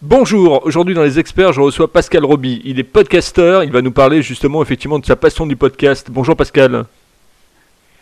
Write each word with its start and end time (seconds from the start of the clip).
Bonjour, 0.00 0.64
aujourd'hui 0.64 0.94
dans 0.94 1.02
les 1.02 1.18
experts, 1.18 1.52
je 1.52 1.60
reçois 1.60 1.92
Pascal 1.92 2.24
Roby. 2.24 2.62
Il 2.64 2.78
est 2.78 2.84
podcasteur, 2.84 3.64
il 3.64 3.72
va 3.72 3.82
nous 3.82 3.90
parler 3.90 4.22
justement 4.22 4.62
effectivement 4.62 5.00
de 5.00 5.04
sa 5.04 5.16
passion 5.16 5.44
du 5.44 5.56
podcast. 5.56 6.06
Bonjour 6.08 6.36
Pascal. 6.36 6.84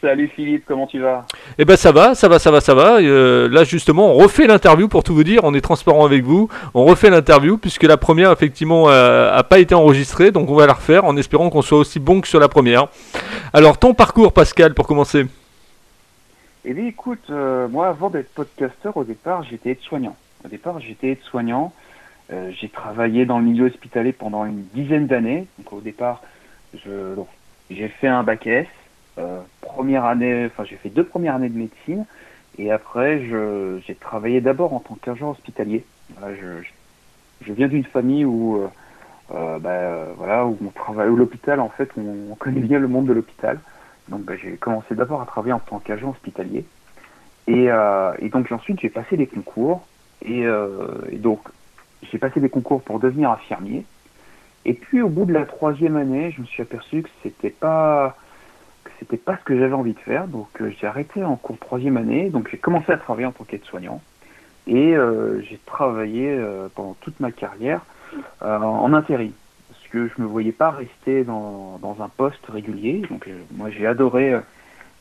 Salut 0.03 0.29
Philippe, 0.29 0.65
comment 0.67 0.87
tu 0.87 1.01
vas? 1.01 1.25
Eh 1.57 1.65
ben 1.65 1.75
ça 1.75 1.93
va, 1.93 2.15
ça 2.15 2.29
va, 2.29 2.39
ça 2.39 2.51
va, 2.51 2.61
ça 2.61 2.75
va. 2.75 2.99
Euh, 3.01 3.49
là 3.49 3.65
justement, 3.65 4.15
on 4.15 4.19
refait 4.19 4.47
l'interview 4.47 4.89
pour 4.89 5.05
tout 5.05 5.15
vous 5.15 5.25
dire. 5.25 5.41
On 5.45 5.55
est 5.55 5.63
transparent 5.63 6.05
avec 6.05 6.23
vous. 6.23 6.51
On 6.75 6.85
refait 6.85 7.09
l'interview 7.09 7.57
puisque 7.57 7.85
la 7.85 7.97
première 7.97 8.31
effectivement 8.31 8.91
euh, 8.91 9.33
a 9.33 9.43
pas 9.43 9.59
été 9.59 9.75
enregistrée, 9.75 10.33
donc 10.33 10.51
on 10.51 10.55
va 10.55 10.67
la 10.67 10.75
refaire 10.75 11.07
en 11.07 11.17
espérant 11.17 11.49
qu'on 11.49 11.63
soit 11.63 11.79
aussi 11.79 11.99
bon 11.99 12.21
que 12.21 12.29
sur 12.29 12.41
la 12.41 12.49
première. 12.49 12.89
Alors 13.55 13.79
ton 13.79 13.95
parcours, 13.95 14.35
Pascal, 14.35 14.75
pour 14.75 14.87
commencer? 14.87 15.25
Eh 16.67 16.75
bien 16.75 16.89
écoute, 16.89 17.25
euh, 17.31 17.69
moi 17.69 17.89
avant 17.89 18.11
d'être 18.11 18.29
podcasteur, 18.35 18.99
au 18.99 19.05
départ 19.05 19.45
j'étais 19.49 19.71
aide-soignant. 19.71 20.15
Au 20.47 20.49
départ 20.49 20.79
j'étais 20.79 21.09
aide-soignant. 21.09 21.73
Euh, 22.33 22.53
j'ai 22.53 22.69
travaillé 22.69 23.27
dans 23.27 23.39
le 23.41 23.45
milieu 23.45 23.67
hospitalier 23.67 24.13
pendant 24.13 24.45
une 24.45 24.63
dizaine 24.75 25.09
d'années. 25.09 25.49
Donc 25.59 25.73
au 25.73 25.81
départ, 25.81 26.23
j'ai 27.69 27.89
fait 27.89 28.07
un 28.07 28.23
bac 28.23 28.47
S. 28.47 28.69
Euh, 29.19 29.41
première 29.61 30.05
année, 30.05 30.47
enfin 30.47 30.63
j'ai 30.65 30.77
fait 30.77 30.89
deux 30.89 31.05
premières 31.05 31.35
années 31.35 31.49
de 31.49 31.59
médecine 31.59 32.05
et 32.59 32.71
après 32.71 33.23
j'ai 33.87 33.95
travaillé 33.97 34.41
d'abord 34.41 34.73
en 34.73 34.79
tant 34.79 34.95
qu'agent 34.95 35.31
hospitalier. 35.31 35.85
Je, 36.21 37.53
viens 37.53 37.67
d'une 37.67 37.85
famille 37.85 38.25
où 38.25 38.63
euh, 39.35 39.59
bah, 39.59 40.13
voilà 40.17 40.47
où 40.47 40.57
on 40.65 40.71
travaille 40.71 41.09
où 41.09 41.17
l'hôpital 41.17 41.59
en 41.59 41.71
fait 41.71 41.91
on, 41.97 42.31
on, 42.31 42.35
connaît 42.37 42.61
bien 42.61 42.79
le 42.79 42.89
monde 42.89 43.07
de 43.07 43.15
l'hôpital. 43.15 43.59
Donc 44.09 44.23
bah, 44.23 44.35
j'ai 44.41 44.53
commencé 44.53 44.95
d'abord 44.95 45.23
à 45.23 45.27
travailler 45.27 45.55
en 45.55 45.59
tant 45.59 45.81
qu'agent 45.81 46.11
hospitalier 46.11 46.65
et, 47.49 47.69
et 48.19 48.29
donc 48.29 48.53
ensuite 48.53 48.79
j'ai 48.81 48.91
passé 48.91 49.17
des 49.17 49.27
concours 49.27 49.87
et, 50.27 50.45
euh, 50.45 50.69
et 51.11 51.17
donc 51.17 51.41
j'ai 52.03 52.19
passé 52.19 52.41
des 52.41 52.49
concours 52.49 52.83
pour 52.83 53.01
devenir 53.01 53.31
infirmier. 53.31 53.85
Et 54.65 54.75
puis 54.75 55.01
au 55.01 55.09
bout 55.09 55.25
de 55.25 55.33
la 55.33 55.45
troisième 55.45 55.97
année, 55.97 56.33
je 56.33 56.41
me 56.41 56.47
suis 56.47 56.63
aperçu 56.63 57.03
que 57.03 57.09
c'était 57.23 57.51
pas 57.51 58.17
c'était 58.99 59.17
pas 59.17 59.37
ce 59.37 59.45
que 59.45 59.59
j'avais 59.59 59.75
envie 59.75 59.93
de 59.93 59.99
faire. 59.99 60.27
Donc 60.27 60.49
euh, 60.61 60.73
j'ai 60.79 60.87
arrêté 60.87 61.23
en 61.23 61.37
cours 61.37 61.57
de 61.57 61.61
troisième 61.61 61.97
année. 61.97 62.31
Donc 62.31 62.49
j'ai 62.51 62.59
commencé 62.59 62.93
à 62.93 62.97
travailler 62.97 63.27
en 63.27 63.33
tant 63.33 63.45
qu'aide-soignant. 63.45 64.01
Et 64.67 64.97
euh, 64.97 65.41
j'ai 65.43 65.61
travaillé 65.65 66.37
pendant 66.75 66.95
toute 67.01 67.21
ma 67.21 67.31
carrière 67.31 67.83
en 68.41 68.93
intérim. 68.93 69.31
Parce 69.69 69.89
que 69.89 70.09
je 70.09 70.21
me 70.21 70.27
voyais 70.27 70.51
pas 70.51 70.71
rester 70.71 71.23
dans, 71.23 71.79
dans 71.81 72.03
un 72.03 72.09
poste 72.09 72.45
régulier. 72.47 73.03
Donc 73.09 73.29
moi 73.53 73.71
j'ai 73.71 73.87
adoré 73.87 74.35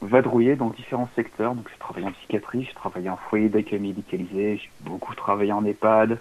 euh, 0.06 0.08
vadrouiller 0.08 0.56
dans 0.56 0.70
différents 0.70 1.10
secteurs. 1.16 1.56
Donc 1.56 1.68
j'ai 1.72 1.80
travaillé 1.80 2.08
en 2.08 2.12
psychiatrie, 2.12 2.64
j'ai 2.64 2.74
travaillé 2.74 3.10
en 3.10 3.18
foyer 3.18 3.50
d'accueil 3.50 3.80
médicalisé, 3.80 4.58
j'ai 4.58 4.70
beaucoup 4.82 5.16
travaillé 5.16 5.52
en 5.52 5.66
EHPAD. 5.66 6.20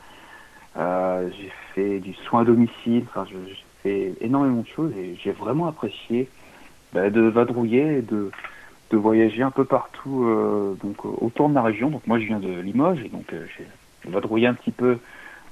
Euh, 0.76 1.30
j'ai 1.38 1.52
fait 1.74 2.00
du 2.00 2.14
soin 2.14 2.40
à 2.40 2.44
domicile, 2.44 3.04
enfin, 3.08 3.26
j'ai 3.30 3.64
fait 3.82 4.14
énormément 4.20 4.62
de 4.62 4.66
choses 4.66 4.92
et 4.96 5.16
j'ai 5.22 5.30
vraiment 5.32 5.66
apprécié 5.68 6.28
bah, 6.92 7.10
de 7.10 7.20
vadrouiller 7.20 7.98
et 7.98 8.02
de, 8.02 8.30
de 8.90 8.96
voyager 8.96 9.42
un 9.42 9.50
peu 9.50 9.64
partout 9.64 10.24
euh, 10.24 10.74
donc 10.82 11.04
autour 11.04 11.48
de 11.48 11.54
ma 11.54 11.62
région. 11.62 11.90
Donc 11.90 12.06
moi 12.06 12.18
je 12.18 12.26
viens 12.26 12.40
de 12.40 12.60
Limoges 12.60 13.02
et 13.04 13.08
donc 13.08 13.32
euh, 13.32 13.46
j'ai 13.56 14.10
vadrouillé 14.10 14.46
un 14.46 14.54
petit 14.54 14.72
peu 14.72 14.98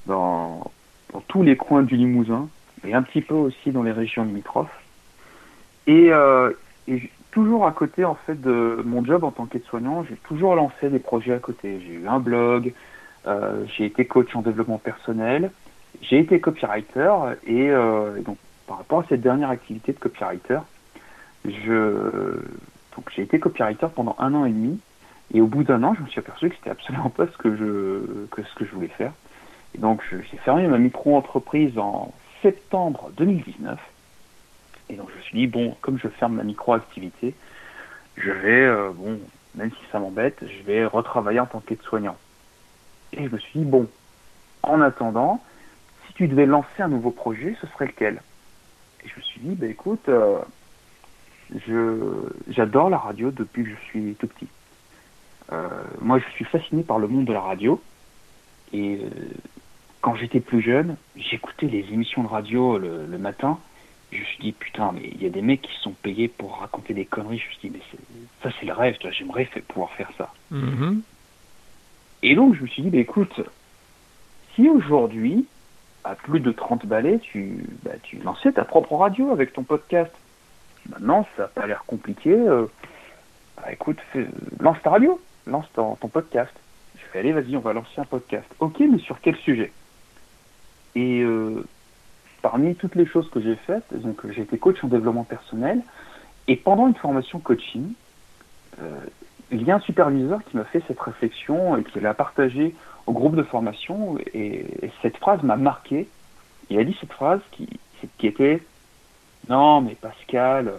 dans, 0.06 0.70
dans 1.12 1.20
tous 1.28 1.42
les 1.42 1.56
coins 1.56 1.82
du 1.82 1.96
Limousin 1.96 2.48
et 2.84 2.94
un 2.94 3.02
petit 3.02 3.20
peu 3.20 3.34
aussi 3.34 3.70
dans 3.70 3.82
les 3.82 3.92
régions 3.92 4.24
limitrophes. 4.24 4.76
Et, 5.86 6.12
euh, 6.12 6.52
et 6.88 7.10
toujours 7.32 7.66
à 7.66 7.72
côté 7.72 8.04
en 8.04 8.14
fait 8.14 8.40
de 8.40 8.80
mon 8.84 9.04
job 9.04 9.24
en 9.24 9.32
tant 9.32 9.46
qu'aide-soignant, 9.46 10.04
j'ai 10.08 10.16
toujours 10.16 10.54
lancé 10.54 10.88
des 10.88 11.00
projets 11.00 11.32
à 11.32 11.38
côté. 11.38 11.80
J'ai 11.84 11.94
eu 11.94 12.06
un 12.06 12.20
blog, 12.20 12.72
euh, 13.26 13.64
j'ai 13.66 13.86
été 13.86 14.04
coach 14.04 14.36
en 14.36 14.42
développement 14.42 14.78
personnel, 14.78 15.50
j'ai 16.00 16.20
été 16.20 16.38
copywriter 16.38 17.12
et, 17.46 17.70
euh, 17.70 18.20
donc 18.20 18.36
par 18.68 18.78
rapport 18.78 19.00
à 19.00 19.04
cette 19.08 19.22
dernière 19.22 19.50
activité 19.50 19.92
de 19.92 19.98
copywriter, 19.98 20.58
je 21.44 22.36
donc 22.96 23.10
j'ai 23.16 23.22
été 23.22 23.40
copywriter 23.40 23.88
pendant 23.92 24.14
un 24.18 24.34
an 24.34 24.44
et 24.44 24.50
demi 24.50 24.78
et 25.34 25.40
au 25.40 25.46
bout 25.46 25.64
d'un 25.64 25.82
an, 25.82 25.94
je 25.94 26.02
me 26.02 26.08
suis 26.08 26.20
aperçu 26.20 26.50
que 26.50 26.54
c'était 26.56 26.70
absolument 26.70 27.10
pas 27.10 27.26
ce 27.26 27.36
que 27.38 27.56
je 27.56 28.26
que 28.30 28.42
ce 28.42 28.54
que 28.54 28.64
je 28.64 28.70
voulais 28.72 28.88
faire. 28.88 29.12
Et 29.74 29.78
donc 29.78 30.02
j'ai 30.10 30.36
fermé 30.38 30.68
ma 30.68 30.78
micro-entreprise 30.78 31.78
en 31.78 32.12
septembre 32.42 33.10
2019. 33.16 33.78
Et 34.92 34.96
donc 34.96 35.08
je 35.10 35.16
me 35.16 35.22
suis 35.22 35.38
dit 35.38 35.46
bon, 35.46 35.76
comme 35.80 35.98
je 35.98 36.08
ferme 36.08 36.34
ma 36.34 36.44
micro-activité, 36.44 37.34
je 38.16 38.30
vais 38.30 38.62
euh, 38.64 38.90
bon, 38.94 39.18
même 39.54 39.70
si 39.70 39.90
ça 39.90 39.98
m'embête, 39.98 40.38
je 40.42 40.62
vais 40.64 40.84
retravailler 40.84 41.40
en 41.40 41.46
tant 41.46 41.60
qu'aide-soignant. 41.60 42.16
Et 43.12 43.26
je 43.26 43.30
me 43.30 43.38
suis 43.38 43.60
dit, 43.60 43.64
bon, 43.64 43.88
en 44.62 44.80
attendant, 44.80 45.42
si 46.06 46.14
tu 46.14 46.28
devais 46.28 46.46
lancer 46.46 46.80
un 46.80 46.88
nouveau 46.88 47.10
projet, 47.10 47.56
ce 47.60 47.66
serait 47.68 47.86
lequel? 47.86 48.22
Et 49.04 49.08
je 49.08 49.16
me 49.16 49.22
suis 49.22 49.40
dit, 49.40 49.54
bah, 49.54 49.66
écoute, 49.66 50.08
euh, 50.08 50.38
je, 51.66 51.98
j'adore 52.48 52.88
la 52.88 52.98
radio 52.98 53.30
depuis 53.30 53.64
que 53.64 53.70
je 53.70 53.84
suis 53.86 54.14
tout 54.14 54.28
petit. 54.28 54.48
Euh, 55.52 55.68
moi, 56.00 56.18
je 56.18 56.28
suis 56.30 56.44
fasciné 56.44 56.82
par 56.82 56.98
le 56.98 57.08
monde 57.08 57.26
de 57.26 57.32
la 57.32 57.40
radio. 57.40 57.82
Et 58.72 59.00
quand 60.00 60.14
j'étais 60.14 60.40
plus 60.40 60.62
jeune, 60.62 60.96
j'écoutais 61.14 61.66
les 61.66 61.92
émissions 61.92 62.22
de 62.22 62.28
radio 62.28 62.78
le, 62.78 63.18
matin. 63.18 63.58
Je 64.12 64.18
me 64.18 64.24
suis 64.24 64.38
dit, 64.38 64.52
putain, 64.52 64.92
mais 64.92 65.08
il 65.12 65.22
y 65.22 65.26
a 65.26 65.30
des 65.30 65.42
mecs 65.42 65.62
qui 65.62 65.74
sont 65.80 65.92
payés 65.92 66.28
pour 66.28 66.58
raconter 66.58 66.92
des 66.92 67.06
conneries. 67.06 67.38
Je 67.38 67.46
me 67.46 67.52
suis 67.52 67.70
dit, 67.70 67.78
mais 67.78 67.98
ça, 68.42 68.50
c'est 68.58 68.66
le 68.66 68.74
rêve, 68.74 68.98
toi, 68.98 69.10
j'aimerais 69.10 69.48
pouvoir 69.68 69.90
faire 69.92 70.10
ça. 70.18 70.32
Mm-hmm. 70.52 71.00
Et 72.22 72.34
donc, 72.34 72.54
je 72.54 72.62
me 72.62 72.66
suis 72.66 72.82
dit, 72.82 72.90
bah, 72.90 72.98
écoute, 72.98 73.40
si 74.54 74.68
aujourd'hui, 74.68 75.46
à 76.04 76.14
plus 76.14 76.40
de 76.40 76.52
30 76.52 76.86
balais, 76.86 77.18
tu, 77.20 77.64
bah, 77.82 77.92
tu 78.02 78.18
lançais 78.18 78.52
ta 78.52 78.64
propre 78.64 78.96
radio 78.96 79.30
avec 79.30 79.52
ton 79.52 79.62
podcast. 79.62 80.12
Maintenant, 80.88 81.26
ça 81.36 81.44
n'a 81.44 81.48
pas 81.48 81.66
l'air 81.66 81.84
compliqué. 81.86 82.32
Euh, 82.32 82.66
bah, 83.56 83.72
écoute, 83.72 83.98
fais, 84.12 84.26
lance 84.60 84.78
ta 84.82 84.90
radio, 84.90 85.20
lance 85.46 85.66
ton, 85.74 85.96
ton 85.96 86.08
podcast. 86.08 86.52
Je 86.96 87.02
fais, 87.12 87.20
allez, 87.20 87.32
vas-y, 87.32 87.56
on 87.56 87.60
va 87.60 87.72
lancer 87.72 87.98
un 87.98 88.04
podcast. 88.04 88.46
Ok, 88.58 88.80
mais 88.80 88.98
sur 88.98 89.20
quel 89.20 89.36
sujet? 89.36 89.72
Et 90.94 91.22
euh, 91.22 91.64
parmi 92.42 92.74
toutes 92.74 92.96
les 92.96 93.06
choses 93.06 93.30
que 93.30 93.40
j'ai 93.40 93.56
faites, 93.56 93.94
donc 93.94 94.28
j'ai 94.30 94.42
été 94.42 94.58
coach 94.58 94.82
en 94.82 94.88
développement 94.88 95.24
personnel, 95.24 95.80
et 96.48 96.56
pendant 96.56 96.88
une 96.88 96.94
formation 96.94 97.38
coaching, 97.38 97.92
euh, 98.80 99.00
il 99.50 99.62
y 99.62 99.70
a 99.70 99.76
un 99.76 99.80
superviseur 99.80 100.42
qui 100.44 100.56
m'a 100.56 100.64
fait 100.64 100.82
cette 100.88 101.00
réflexion 101.00 101.76
et 101.76 101.84
qui 101.84 102.00
l'a 102.00 102.14
partagée 102.14 102.74
au 103.06 103.12
groupe 103.12 103.36
de 103.36 103.42
formation 103.42 104.18
et, 104.32 104.66
et 104.84 104.90
cette 105.02 105.16
phrase 105.18 105.42
m'a 105.42 105.56
marqué. 105.56 106.08
Il 106.70 106.78
a 106.78 106.84
dit 106.84 106.96
cette 107.00 107.12
phrase 107.12 107.40
qui, 107.52 107.68
était 108.24 108.62
non 109.48 109.80
mais 109.80 109.94
Pascal, 109.94 110.72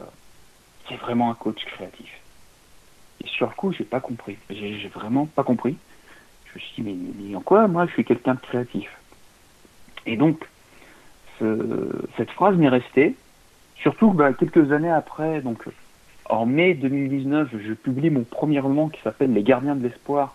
c'est 0.88 0.96
vraiment 0.96 1.30
un 1.30 1.36
coach 1.36 1.64
créatif. 1.66 2.10
Et 3.24 3.28
sur 3.28 3.48
le 3.48 3.54
coup, 3.54 3.72
j'ai 3.72 3.84
pas 3.84 4.00
compris. 4.00 4.38
J'ai 4.50 4.88
vraiment 4.94 5.26
pas 5.26 5.44
compris. 5.44 5.78
Je 6.46 6.56
me 6.56 6.60
suis 6.60 6.82
dit 6.82 6.90
mais, 6.90 6.96
mais 7.30 7.36
en 7.36 7.42
quoi 7.42 7.68
moi 7.68 7.86
je 7.86 7.92
suis 7.92 8.06
quelqu'un 8.06 8.34
de 8.36 8.40
créatif? 8.40 8.90
Et 10.06 10.18
donc 10.18 10.48
cette 12.18 12.32
phrase 12.32 12.56
m'est 12.56 12.70
restée. 12.70 13.16
Surtout 13.76 14.12
bah, 14.12 14.34
quelques 14.34 14.72
années 14.72 14.92
après, 14.92 15.42
donc 15.42 15.66
en 16.26 16.46
mai 16.46 16.74
2019, 16.74 17.50
je 17.60 17.74
publie 17.74 18.10
mon 18.10 18.24
premier 18.24 18.60
roman 18.60 18.90
qui 18.90 19.02
s'appelle 19.02 19.34
Les 19.34 19.44
Gardiens 19.44 19.76
de 19.76 19.84
l'Espoir 19.84 20.34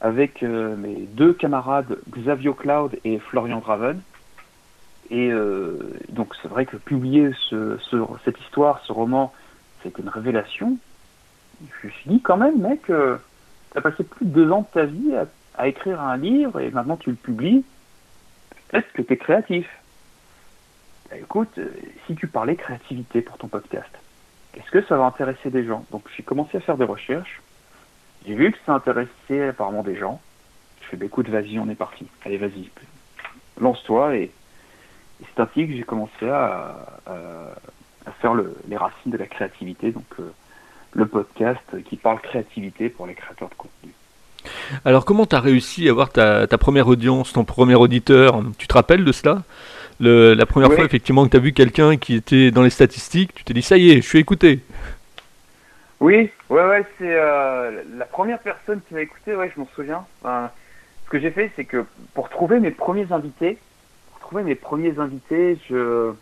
avec 0.00 0.42
euh, 0.42 0.76
mes 0.76 1.06
deux 1.12 1.32
camarades 1.32 1.98
Xavier 2.10 2.52
Cloud 2.54 2.98
et 3.04 3.18
Florian 3.18 3.60
Draven. 3.60 4.00
Et 5.10 5.30
euh, 5.30 5.78
donc 6.10 6.34
c'est 6.40 6.48
vrai 6.48 6.66
que 6.66 6.76
publier 6.76 7.30
ce, 7.48 7.78
ce, 7.78 7.96
cette 8.24 8.38
histoire, 8.40 8.80
ce 8.86 8.92
roman, 8.92 9.32
c'était 9.82 10.02
une 10.02 10.08
révélation. 10.08 10.78
Je 11.82 11.88
me 11.88 11.92
suis 11.92 12.10
dit 12.10 12.22
quand 12.22 12.36
même, 12.36 12.60
mec, 12.60 12.88
euh, 12.90 13.16
tu 13.72 13.78
as 13.78 13.80
passé 13.80 14.04
plus 14.04 14.24
de 14.24 14.30
deux 14.30 14.50
ans 14.50 14.60
de 14.60 14.80
ta 14.80 14.86
vie 14.86 15.14
à, 15.14 15.26
à, 15.56 15.68
écrire 15.68 16.00
un 16.00 16.16
livre 16.16 16.60
et 16.60 16.70
maintenant 16.70 16.96
tu 16.96 17.10
le 17.10 17.16
publies. 17.16 17.64
Est-ce 18.72 18.86
que 18.94 19.02
tu 19.02 19.12
es 19.12 19.16
créatif? 19.16 19.66
Bah, 21.10 21.16
Écoute, 21.18 21.58
si 22.06 22.14
tu 22.14 22.26
parlais 22.26 22.56
créativité 22.56 23.22
pour 23.22 23.38
ton 23.38 23.48
podcast, 23.48 23.90
est-ce 24.56 24.70
que 24.70 24.82
ça 24.86 24.96
va 24.96 25.04
intéresser 25.04 25.50
des 25.50 25.64
gens? 25.64 25.84
Donc 25.90 26.04
j'ai 26.16 26.22
commencé 26.22 26.56
à 26.56 26.60
faire 26.60 26.76
des 26.76 26.84
recherches. 26.84 27.40
J'ai 28.26 28.34
vu 28.34 28.52
que 28.52 28.58
ça 28.66 28.74
intéressait 28.74 29.48
apparemment 29.48 29.82
des 29.82 29.96
gens. 29.96 30.20
Je 30.82 30.88
fais, 30.88 30.96
bah, 30.96 31.06
écoute, 31.06 31.28
vas-y, 31.28 31.58
on 31.58 31.68
est 31.68 31.74
parti. 31.74 32.06
Allez, 32.24 32.36
vas-y, 32.36 32.70
lance-toi. 33.60 34.16
Et, 34.16 34.30
c'est 35.20 35.42
ainsi 35.42 35.66
que 35.66 35.74
j'ai 35.74 35.82
commencé 35.82 36.28
à, 36.28 36.74
faire 38.20 38.34
le, 38.34 38.56
les 38.68 38.76
racines 38.76 39.12
de 39.12 39.18
la 39.18 39.26
créativité, 39.26 39.92
donc 39.92 40.06
euh, 40.18 40.32
le 40.92 41.06
podcast 41.06 41.60
qui 41.84 41.96
parle 41.96 42.20
créativité 42.20 42.88
pour 42.88 43.06
les 43.06 43.14
créateurs 43.14 43.50
de 43.50 43.54
contenu. 43.54 43.92
Alors 44.84 45.04
comment 45.04 45.26
tu 45.26 45.36
as 45.36 45.40
réussi 45.40 45.88
à 45.88 45.90
avoir 45.90 46.10
ta, 46.10 46.46
première 46.58 46.88
audience, 46.88 47.32
ton 47.32 47.44
premier 47.44 47.74
auditeur? 47.74 48.42
Tu 48.58 48.66
te 48.66 48.74
rappelles 48.74 49.04
de 49.04 49.12
cela? 49.12 49.42
Le, 50.00 50.34
La 50.34 50.46
première 50.46 50.70
oui. 50.70 50.76
fois 50.76 50.84
effectivement 50.84 51.24
que 51.26 51.30
tu 51.30 51.36
as 51.36 51.40
vu 51.40 51.52
quelqu'un 51.52 51.96
qui 51.96 52.14
était 52.14 52.50
dans 52.50 52.62
les 52.62 52.70
statistiques, 52.70 53.34
tu 53.34 53.44
t'es 53.44 53.54
dit 53.54 53.62
ça 53.62 53.76
y 53.76 53.90
est, 53.90 53.96
je 53.96 54.08
suis 54.08 54.18
écouté. 54.18 54.60
Oui, 56.00 56.30
ouais, 56.48 56.66
ouais, 56.66 56.86
c'est 56.98 57.14
euh, 57.14 57.82
la 57.96 58.06
première 58.06 58.38
personne 58.38 58.80
qui 58.88 58.94
m'a 58.94 59.02
écouté, 59.02 59.36
ouais, 59.36 59.52
je 59.54 59.60
m'en 59.60 59.68
souviens. 59.74 60.04
Ce 60.24 61.10
que 61.10 61.20
j'ai 61.20 61.30
fait, 61.30 61.52
c'est 61.56 61.66
que 61.66 61.84
pour 62.14 62.30
trouver 62.30 62.58
mes 62.58 62.70
premiers 62.70 63.12
invités, 63.12 63.58
pour 64.10 64.20
trouver 64.20 64.42
mes 64.42 64.54
premiers 64.54 64.98
invités, 64.98 65.58
je, 65.68 66.12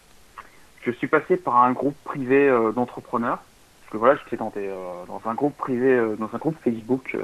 je 0.83 0.91
suis 0.91 1.07
passé 1.07 1.37
par 1.37 1.63
un 1.63 1.73
groupe 1.73 1.97
privé 2.03 2.49
euh, 2.49 2.73
d'entrepreneurs. 2.73 3.39
Parce 3.81 3.93
que 3.93 3.97
voilà, 3.99 4.17
j'étais 4.17 4.37
dans, 4.37 4.51
des, 4.51 4.67
euh, 4.67 5.05
dans 5.07 5.23
un 5.31 5.35
groupe 5.35 5.57
privé, 5.57 5.97
dans 6.19 6.29
un 6.33 6.39
groupe 6.39 6.57
Facebook 6.65 7.17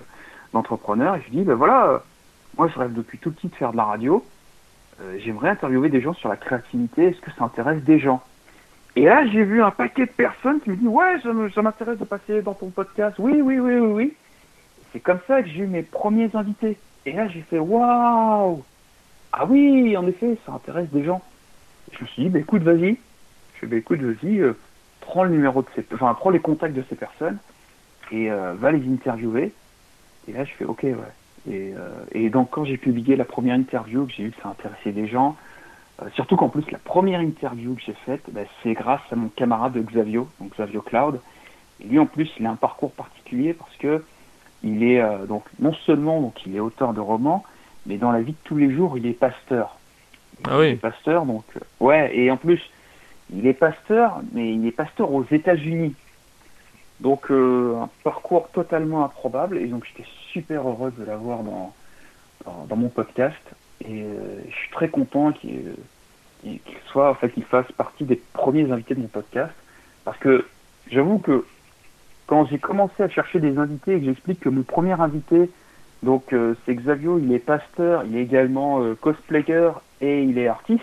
d'entrepreneurs. 0.53 1.17
Et 1.17 1.23
je 1.27 1.31
dis, 1.31 1.43
ben 1.43 1.55
voilà, 1.55 2.05
moi 2.57 2.69
je 2.73 2.79
rêve 2.79 2.93
depuis 2.93 3.19
tout 3.19 3.33
petit 3.33 3.49
de 3.49 3.55
faire 3.57 3.73
de 3.73 3.77
la 3.77 3.85
radio. 3.85 4.25
Euh, 5.01 5.19
J'aimerais 5.19 5.51
interviewer 5.51 5.89
des 5.89 6.01
gens 6.01 6.15
sur 6.15 6.29
la 6.29 6.37
créativité. 6.37 7.07
Est-ce 7.07 7.21
que 7.21 7.31
ça 7.33 7.45
intéresse 7.45 7.83
des 7.83 7.99
gens? 7.99 8.23
Et 8.97 9.05
là, 9.05 9.27
j'ai 9.27 9.43
vu 9.43 9.63
un 9.63 9.71
paquet 9.73 10.07
de 10.07 10.11
personnes 10.11 10.61
qui 10.61 10.71
me 10.71 10.77
disent, 10.77 10.87
ouais, 10.87 11.21
ça 11.55 11.63
m'intéresse 11.63 11.99
de 11.99 12.05
passer 12.05 12.43
dans 12.43 12.55
ton 12.55 12.71
podcast. 12.71 13.17
Oui, 13.19 13.41
oui, 13.43 13.59
oui, 13.59 13.75
oui, 13.75 13.93
oui. 13.93 14.15
C'est 14.93 15.01
comme 15.01 15.19
ça 15.27 15.43
que 15.43 15.49
j'ai 15.49 15.65
eu 15.65 15.67
mes 15.67 15.83
premiers 15.83 16.31
invités. 16.35 16.79
Et 17.05 17.13
là, 17.13 17.27
j'ai 17.27 17.41
fait, 17.43 17.59
waouh 17.59 18.63
Ah 19.33 19.47
oui, 19.47 19.97
en 19.97 20.07
effet, 20.07 20.37
ça 20.47 20.53
intéresse 20.53 20.89
des 20.91 21.03
gens. 21.03 21.23
Je 21.93 22.03
me 22.03 22.07
suis 22.07 22.23
dit, 22.25 22.29
bah, 22.29 22.39
écoute, 22.39 22.63
vas-y. 22.63 22.97
Je 23.55 23.61
fais, 23.61 23.67
bah, 23.67 23.77
écoute, 23.77 24.01
vas-y, 24.01 24.39
euh, 24.39 24.57
prends 25.01 25.25
le 25.25 25.31
numéro 25.31 25.63
de 25.63 25.67
ces, 25.75 25.85
enfin, 25.93 26.15
prends 26.15 26.31
les 26.31 26.39
contacts 26.41 26.75
de 26.75 26.85
ces 26.89 26.95
personnes 26.95 27.39
et 28.13 28.31
euh, 28.31 28.55
va 28.55 28.71
les 28.71 28.87
interviewer. 28.89 29.53
Et 30.29 30.33
là, 30.33 30.45
je 30.45 30.53
fais, 30.53 30.65
ok, 30.65 30.85
ouais. 30.85 30.95
Et, 31.49 31.75
euh, 31.77 31.89
et 32.13 32.31
donc, 32.31 32.51
quand 32.51 32.65
j'ai 32.65 32.77
publié 32.77 33.17
la 33.17 33.25
première 33.25 33.55
interview, 33.55 34.07
que 34.07 34.13
j'ai 34.13 34.25
vu 34.25 34.31
que 34.31 34.43
ça 34.43 34.49
intéressait 34.49 34.93
des 34.93 35.07
gens, 35.07 35.37
euh, 36.03 36.07
surtout 36.15 36.37
qu'en 36.37 36.49
plus, 36.49 36.69
la 36.71 36.79
première 36.79 37.21
interview 37.21 37.75
que 37.75 37.83
j'ai 37.83 37.95
faite, 38.07 38.23
bah, 38.31 38.43
c'est 38.63 38.73
grâce 38.73 39.03
à 39.11 39.17
mon 39.17 39.29
camarade 39.29 39.77
Xavio, 39.77 40.29
donc 40.41 40.53
Xavio 40.55 40.83
Cloud. 40.83 41.21
Et 41.81 41.85
lui, 41.85 41.99
en 41.99 42.07
plus, 42.07 42.31
il 42.39 42.47
a 42.47 42.51
un 42.51 42.57
parcours 42.57 42.93
particulier 42.93 43.53
parce 43.53 43.75
que 43.77 44.03
il 44.65 44.83
est 44.83 45.01
euh, 45.01 45.27
donc 45.27 45.45
non 45.61 45.75
seulement 45.75 46.21
donc 46.21 46.47
il 46.47 46.57
est 46.57 46.61
auteur 46.61 46.95
de 46.95 47.01
romans, 47.01 47.45
mais 47.87 47.99
dans 47.99 48.11
la 48.11 48.23
vie 48.23 48.33
de 48.33 48.39
tous 48.45 48.57
les 48.57 48.75
jours, 48.75 48.97
il 48.97 49.07
est 49.07 49.13
pasteur. 49.13 49.77
Ah 50.49 50.59
oui. 50.59 50.69
Il 50.69 50.73
est 50.73 50.77
pasteur, 50.77 51.27
donc 51.27 51.45
euh, 51.57 51.61
ouais, 51.81 52.17
et 52.17 52.31
en 52.31 52.37
plus, 52.37 52.61
il 53.33 53.47
est 53.47 53.55
pasteur, 53.55 54.21
mais 54.33 54.55
il 54.55 54.67
est 54.67 54.73
pasteur 54.73 55.13
aux 55.13 55.25
États-Unis. 55.31 55.95
Donc 57.01 57.31
euh, 57.31 57.77
un 57.83 57.91
parcours 58.03 58.49
totalement 58.51 59.05
improbable, 59.05 59.59
et 59.59 59.67
donc 59.67 59.85
j'étais 59.85 60.09
super 60.35 60.69
heureux 60.69 60.93
de 60.99 61.05
l'avoir 61.05 61.45
dans, 61.45 61.73
dans, 62.69 62.77
mon 62.77 62.89
podcast, 62.89 63.41
et 63.81 64.03
euh, 64.03 64.43
je 64.51 64.55
suis 64.55 64.71
très 64.71 64.89
content 64.89 65.33
qu'il 65.33 65.77
soit, 66.87 67.09
en 67.09 67.15
fait, 67.15 67.31
qu'il 67.31 67.45
fasse 67.45 67.71
partie 67.73 68.05
des 68.05 68.21
premiers 68.33 68.71
invités 68.71 68.97
de 68.97 69.01
mon 69.01 69.07
podcast, 69.07 69.55
parce 70.05 70.19
que 70.19 70.45
j'avoue 70.91 71.19
que 71.19 71.47
quand 72.27 72.47
j'ai 72.47 72.59
commencé 72.59 73.03
à 73.03 73.09
chercher 73.09 73.39
des 73.39 73.59
invités 73.59 73.95
et 73.95 74.01
que 74.01 74.07
j'explique 74.07 74.41
que 74.41 74.49
mon 74.49 74.65
premier 74.65 75.01
invité, 75.01 75.51
donc 76.03 76.33
euh, 76.33 76.55
c'est 76.67 76.75
Xavio, 76.75 77.19
il 77.19 77.33
est 77.33 77.39
pasteur, 77.39 78.05
il 78.05 78.17
est 78.17 78.23
également 78.23 78.83
euh, 78.83 78.95
cosplayer 78.95 79.71
et 80.01 80.23
il 80.25 80.37
est 80.39 80.49
artiste. 80.49 80.83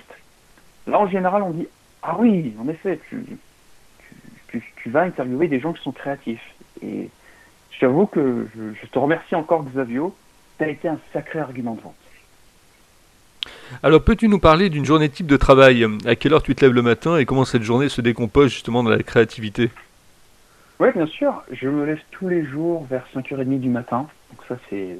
Là 0.88 1.00
en 1.00 1.07
général 1.07 1.44
on 1.44 1.51
dit 1.51 1.68
ah 2.04 2.15
oui, 2.18 2.56
en 2.59 2.68
effet, 2.68 3.00
tu, 3.09 3.24
tu, 3.27 4.59
tu, 4.59 4.63
tu 4.77 4.89
vas 4.89 5.01
interviewer 5.01 5.47
des 5.47 5.59
gens 5.59 5.74
qui 5.74 5.83
sont 5.83 5.92
créatifs. 5.92 6.56
Et 6.81 7.09
j'avoue 7.79 8.06
que 8.06 8.47
je, 8.56 8.73
je 8.81 8.88
te 8.88 9.00
remercie 9.00 9.35
encore 9.35 9.65
Xavio, 9.65 10.15
tu 10.57 10.63
as 10.63 10.69
été 10.69 10.88
un 10.88 11.00
sacré 11.13 11.39
argument 11.39 11.75
de 11.75 11.81
vente. 11.81 11.95
Alors, 13.83 14.03
peux-tu 14.03 14.27
nous 14.27 14.39
parler 14.39 14.69
d'une 14.69 14.85
journée 14.85 15.09
type 15.09 15.27
de 15.27 15.38
travail? 15.38 15.88
À 16.06 16.15
quelle 16.15 16.33
heure 16.33 16.44
tu 16.44 16.53
te 16.53 16.63
lèves 16.63 16.73
le 16.73 16.81
matin 16.81 17.18
et 17.18 17.25
comment 17.25 17.45
cette 17.45 17.63
journée 17.63 17.89
se 17.89 18.01
décompose 18.01 18.51
justement 18.51 18.83
dans 18.83 18.89
la 18.89 19.01
créativité? 19.01 19.69
Oui, 20.79 20.89
bien 20.94 21.07
sûr. 21.07 21.44
Je 21.51 21.69
me 21.69 21.85
lève 21.85 22.00
tous 22.12 22.27
les 22.27 22.45
jours 22.45 22.85
vers 22.89 23.06
5h30 23.15 23.59
du 23.59 23.69
matin. 23.69 24.07
Donc 24.29 24.45
ça, 24.47 24.57
c'est 24.69 24.97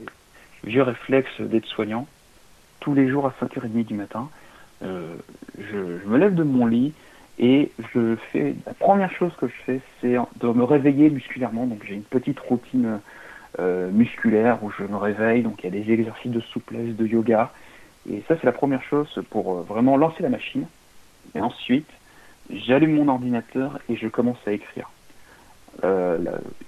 vieux 0.64 0.84
réflexe 0.84 1.42
d'être 1.42 1.66
soignant. 1.66 2.08
Tous 2.80 2.94
les 2.94 3.10
jours 3.10 3.28
à 3.28 3.34
5h30 3.44 3.86
du 3.86 3.94
matin. 3.94 4.30
Euh, 4.84 5.16
je, 5.60 6.00
je 6.04 6.08
me 6.08 6.18
lève 6.18 6.34
de 6.34 6.44
mon 6.44 6.66
lit 6.66 6.94
et 7.40 7.72
je 7.94 8.16
fais... 8.32 8.56
La 8.66 8.74
première 8.74 9.12
chose 9.12 9.32
que 9.40 9.48
je 9.48 9.54
fais, 9.66 9.82
c'est 10.00 10.16
de 10.40 10.48
me 10.48 10.64
réveiller 10.64 11.10
musculairement. 11.10 11.66
Donc 11.66 11.84
j'ai 11.88 11.96
une 11.96 12.04
petite 12.04 12.40
routine 12.40 13.00
euh, 13.60 13.90
musculaire 13.92 14.64
où 14.64 14.72
je 14.72 14.84
me 14.84 14.98
réveille. 14.98 15.42
Donc 15.42 15.64
il 15.64 15.74
y 15.74 15.78
a 15.80 15.84
des 15.84 15.92
exercices 15.92 16.32
de 16.32 16.40
souplesse, 16.40 16.96
de 16.96 17.08
yoga. 17.08 17.52
Et 18.10 18.24
ça, 18.28 18.36
c'est 18.38 18.46
la 18.46 18.52
première 18.52 18.84
chose 18.84 19.20
pour 19.30 19.54
euh, 19.54 19.62
vraiment 19.62 19.98
lancer 19.98 20.24
la 20.24 20.30
machine. 20.30 20.66
Et 21.36 21.42
ensuite, 21.42 21.90
j'allume 22.52 22.96
mon 22.96 23.08
ordinateur 23.08 23.80
et 23.90 23.96
je 23.96 24.08
commence 24.08 24.40
à 24.46 24.52
écrire. 24.52 24.90
Euh, 25.84 26.18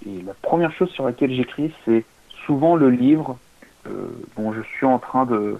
et 0.07 0.21
la 0.21 0.33
première 0.33 0.71
chose 0.71 0.89
sur 0.91 1.05
laquelle 1.05 1.33
j'écris, 1.33 1.73
c'est 1.85 2.05
souvent 2.45 2.75
le 2.75 2.89
livre 2.89 3.37
dont 4.37 4.53
je 4.53 4.61
suis 4.61 4.85
en 4.85 4.97
train 4.97 5.25
de, 5.25 5.59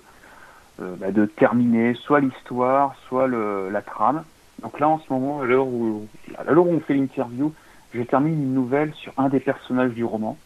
bah, 0.80 1.12
de 1.12 1.26
terminer, 1.26 1.94
soit 1.94 2.22
l'histoire, 2.22 2.96
soit 3.10 3.28
le, 3.28 3.70
la 3.70 3.82
trame. 3.82 4.24
Donc 4.64 4.80
là, 4.80 4.88
en 4.88 5.00
ce 5.00 5.12
moment, 5.12 5.42
à 5.42 5.46
l'heure 5.46 5.68
où, 5.68 6.08
où 6.40 6.60
on 6.60 6.80
fait 6.80 6.94
l'interview, 6.94 7.54
je 7.94 8.02
termine 8.02 8.42
une 8.42 8.54
nouvelle 8.54 8.94
sur 8.96 9.14
un 9.18 9.30
des 9.30 9.42
personnages 9.42 9.92
du 9.92 10.06
roman. 10.06 10.38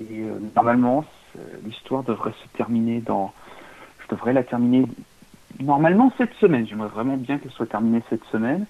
Et 0.00 0.20
euh, 0.20 0.38
normalement, 0.54 1.04
l'histoire 1.64 2.02
devrait 2.02 2.32
se 2.32 2.48
terminer 2.58 3.00
dans... 3.00 3.32
Je 4.02 4.14
devrais 4.14 4.32
la 4.32 4.42
terminer 4.42 4.84
normalement 5.60 6.12
cette 6.18 6.34
semaine. 6.34 6.66
J'aimerais 6.66 6.88
vraiment 6.88 7.16
bien 7.16 7.38
qu'elle 7.38 7.52
soit 7.52 7.66
terminée 7.66 8.02
cette 8.10 8.24
semaine. 8.26 8.66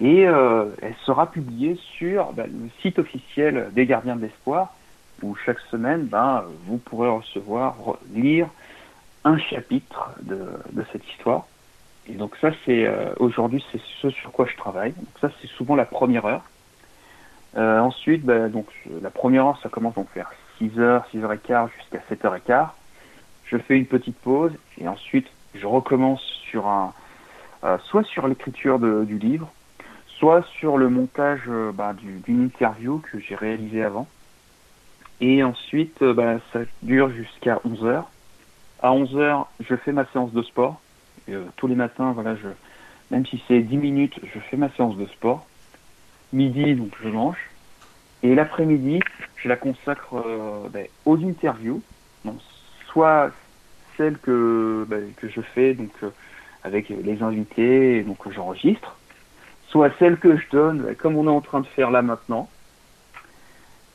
Et 0.00 0.26
euh, 0.26 0.70
elle 0.82 0.94
sera 1.04 1.30
publiée 1.30 1.76
sur 1.98 2.32
bah, 2.32 2.46
le 2.46 2.68
site 2.80 2.98
officiel 2.98 3.70
des 3.72 3.86
Gardiens 3.86 4.16
de 4.16 4.22
l'Espoir, 4.22 4.74
où 5.22 5.34
chaque 5.46 5.60
semaine, 5.70 6.04
ben, 6.04 6.44
vous 6.66 6.78
pourrez 6.78 7.08
recevoir, 7.08 7.76
re- 7.80 7.98
lire 8.12 8.48
un 9.24 9.38
chapitre 9.38 10.10
de 10.22 10.84
cette 10.92 11.06
histoire. 11.12 11.46
Et 12.06 12.14
donc 12.14 12.36
ça, 12.36 12.50
c'est 12.64 12.86
euh, 12.86 13.14
aujourd'hui, 13.18 13.64
c'est 13.72 13.80
ce 14.00 14.10
sur 14.10 14.32
quoi 14.32 14.46
je 14.46 14.56
travaille. 14.56 14.92
Donc 14.94 15.18
ça, 15.20 15.30
c'est 15.40 15.48
souvent 15.48 15.76
la 15.76 15.86
première 15.86 16.24
heure. 16.26 16.44
Euh, 17.56 17.78
ensuite, 17.80 18.24
ben, 18.24 18.48
donc 18.50 18.70
la 18.86 19.10
première 19.10 19.46
heure, 19.46 19.58
ça 19.62 19.68
commence 19.68 19.94
donc 19.94 20.08
vers 20.14 20.30
6h, 20.58 21.04
6h15 21.10 21.70
jusqu'à 21.78 22.00
7h15. 22.08 22.74
Je 23.44 23.58
fais 23.58 23.76
une 23.78 23.86
petite 23.86 24.20
pause 24.20 24.52
et 24.78 24.88
ensuite, 24.88 25.28
je 25.54 25.66
recommence 25.66 26.22
sur 26.50 26.66
un, 26.66 26.94
euh, 27.64 27.78
soit 27.90 28.04
sur 28.04 28.28
l'écriture 28.28 28.78
du 28.80 29.18
livre, 29.18 29.54
soit 30.18 30.42
sur 30.58 30.78
le 30.78 30.88
montage 30.90 31.42
euh, 31.48 31.72
bah, 31.72 31.94
du- 31.94 32.20
d'une 32.20 32.44
interview 32.44 33.00
que 33.00 33.18
j'ai 33.20 33.34
réalisée 33.36 33.82
avant. 33.84 34.08
Et 35.20 35.42
ensuite, 35.42 36.02
euh, 36.02 36.14
bah, 36.14 36.38
ça 36.52 36.60
dure 36.82 37.10
jusqu'à 37.10 37.60
11h. 37.64 38.12
À 38.80 38.92
11h, 38.92 39.46
je 39.60 39.76
fais 39.76 39.92
ma 39.92 40.06
séance 40.12 40.32
de 40.32 40.42
sport. 40.42 40.81
Euh, 41.28 41.44
tous 41.56 41.66
les 41.66 41.74
matins, 41.74 42.14
même 43.10 43.26
si 43.26 43.42
c'est 43.46 43.60
10 43.60 43.76
minutes, 43.76 44.18
je 44.22 44.38
fais 44.40 44.56
ma 44.56 44.70
séance 44.70 44.96
de 44.96 45.06
sport. 45.06 45.46
Midi, 46.32 46.74
donc 46.74 46.92
je 47.02 47.08
mange. 47.08 47.38
Et 48.22 48.34
l'après-midi, 48.34 49.00
je 49.36 49.48
la 49.48 49.56
consacre 49.56 50.14
euh, 50.14 50.68
ben, 50.70 50.86
aux 51.04 51.16
interviews. 51.18 51.82
Soit 52.86 53.30
celles 53.96 54.18
que, 54.18 54.86
ben, 54.88 55.12
je 55.22 55.40
fais 55.40 55.76
euh, 56.02 56.10
avec 56.64 56.88
les 56.88 57.22
invités, 57.22 58.02
donc 58.02 58.30
j'enregistre, 58.30 58.96
soit 59.68 59.90
celles 59.98 60.18
que 60.18 60.36
je 60.36 60.48
donne, 60.50 60.82
ben, 60.82 60.94
comme 60.94 61.16
on 61.16 61.26
est 61.26 61.30
en 61.30 61.40
train 61.40 61.60
de 61.60 61.66
faire 61.66 61.90
là 61.90 62.02
maintenant, 62.02 62.48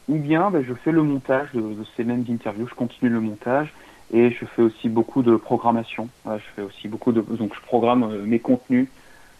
ou 0.07 0.15
bien 0.15 0.51
je 0.65 0.73
fais 0.73 0.91
le 0.91 1.03
montage 1.03 1.49
de 1.53 1.83
ces 1.95 2.03
mêmes 2.03 2.25
interviews, 2.29 2.67
je 2.67 2.75
continue 2.75 3.09
le 3.09 3.19
montage, 3.19 3.73
et 4.13 4.31
je 4.31 4.45
fais 4.45 4.61
aussi 4.61 4.89
beaucoup 4.89 5.21
de 5.21 5.35
programmation. 5.35 6.09
Je 6.25 6.43
fais 6.55 6.61
aussi 6.61 6.87
beaucoup 6.87 7.11
de, 7.11 7.21
donc 7.21 7.53
je 7.55 7.61
programme 7.61 8.03
euh, 8.03 8.23
mes 8.23 8.39
contenus, 8.39 8.87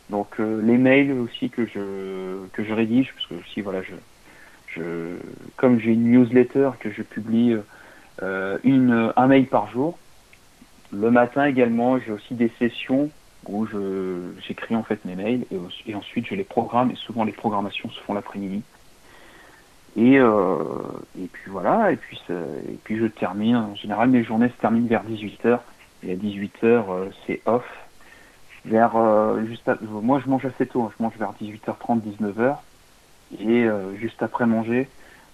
donc 0.09 0.39
euh, 0.39 0.61
les 0.61 0.77
mails 0.77 1.11
aussi 1.11 1.49
que 1.49 1.65
je 1.65 2.47
que 2.53 2.63
je 2.63 2.73
rédige, 2.73 3.13
parce 3.13 3.27
que 3.27 3.35
aussi 3.35 3.61
voilà, 3.61 3.81
je, 3.81 3.93
je 4.67 5.17
comme 5.55 5.79
j'ai 5.79 5.93
une 5.93 6.11
newsletter 6.11 6.71
que 6.79 6.91
je 6.91 7.01
publie 7.01 7.55
euh, 8.21 8.57
une 8.63 9.13
un 9.15 9.27
mail 9.27 9.47
par 9.47 9.69
jour. 9.69 9.97
Le 10.91 11.11
matin 11.11 11.45
également, 11.45 11.99
j'ai 11.99 12.11
aussi 12.11 12.33
des 12.33 12.51
sessions 12.59 13.09
où 13.47 13.65
je 13.65 14.31
j'écris 14.45 14.75
en 14.75 14.83
fait 14.83 15.03
mes 15.05 15.15
mails 15.15 15.45
et 15.85 15.95
ensuite 15.95 16.27
je 16.27 16.35
les 16.35 16.43
programme 16.43 16.91
et 16.91 16.95
souvent 16.95 17.23
les 17.23 17.31
programmations 17.31 17.89
se 17.89 17.99
font 18.01 18.13
l'après-midi. 18.13 18.63
Et, 19.97 20.19
euh, 20.19 20.57
et 21.19 21.25
puis 21.27 21.49
voilà, 21.51 21.91
et 21.91 21.97
puis, 21.97 22.21
et 22.29 22.77
puis 22.83 22.97
je 22.97 23.07
termine. 23.07 23.55
En 23.55 23.75
général, 23.75 24.09
mes 24.09 24.23
journées 24.23 24.49
se 24.49 24.61
terminent 24.61 24.87
vers 24.87 25.03
18h. 25.03 25.59
Et 26.03 26.11
à 26.11 26.15
18h, 26.15 26.51
euh, 26.63 27.09
c'est 27.25 27.41
off. 27.47 27.65
Vers, 28.65 28.95
euh, 28.95 29.43
juste 29.45 29.69
moi, 29.81 30.21
je 30.23 30.29
mange 30.29 30.45
assez 30.45 30.67
tôt. 30.67 30.83
hein. 30.83 30.91
Je 30.97 31.03
mange 31.03 31.17
vers 31.17 31.33
18h30, 31.41 32.01
19h. 32.01 32.57
Et 33.39 33.63
euh, 33.63 33.95
juste 33.95 34.21
après 34.21 34.45
manger, 34.45 34.87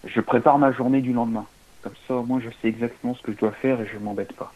je 0.05 0.21
prépare 0.21 0.57
ma 0.59 0.71
journée 0.71 1.01
du 1.01 1.11
lendemain. 1.11 1.45
Comme 1.81 1.93
ça, 2.07 2.13
moins, 2.13 2.39
je 2.39 2.49
sais 2.61 2.69
exactement 2.69 3.15
ce 3.15 3.21
que 3.21 3.33
je 3.33 3.37
dois 3.37 3.51
faire 3.51 3.81
et 3.81 3.85
je 3.85 3.97
m'embête 3.97 4.33
pas. 4.33 4.53